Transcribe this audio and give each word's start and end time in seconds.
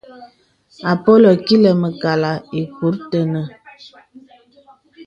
Àpolə̀ 0.91 1.35
kilə̀ 1.45 1.75
mə̀kàlà 1.81 2.31
ìkurə̀ 2.61 2.97
tenə̀. 3.09 3.47